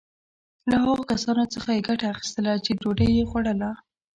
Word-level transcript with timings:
له 0.69 0.75
هغو 0.85 1.03
کسانو 1.11 1.43
څخه 1.53 1.69
یې 1.75 1.85
ګټه 1.89 2.05
اخیستله 2.13 2.53
چې 2.65 2.71
ډوډی 2.81 3.09
یې 3.17 3.23
خوړله. 3.29 3.71